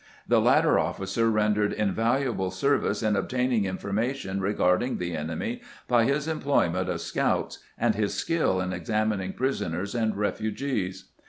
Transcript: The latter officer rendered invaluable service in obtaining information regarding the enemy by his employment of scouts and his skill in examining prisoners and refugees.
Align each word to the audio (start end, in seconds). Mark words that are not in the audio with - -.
The 0.27 0.41
latter 0.41 0.79
officer 0.79 1.29
rendered 1.29 1.71
invaluable 1.73 2.49
service 2.49 3.03
in 3.03 3.15
obtaining 3.15 3.65
information 3.65 4.39
regarding 4.41 4.97
the 4.97 5.15
enemy 5.15 5.61
by 5.87 6.05
his 6.05 6.27
employment 6.27 6.89
of 6.89 7.01
scouts 7.01 7.59
and 7.77 7.93
his 7.93 8.15
skill 8.15 8.59
in 8.61 8.73
examining 8.73 9.33
prisoners 9.33 9.93
and 9.93 10.17
refugees. 10.17 11.09